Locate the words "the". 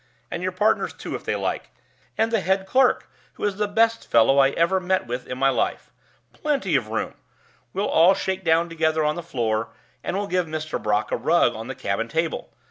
2.31-2.39, 3.57-3.67, 9.15-9.21, 11.67-11.75